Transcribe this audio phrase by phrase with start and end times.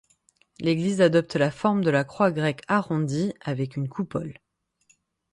[0.59, 4.39] L'église adopte la forme de la croix grecque arrondie avec une coupole.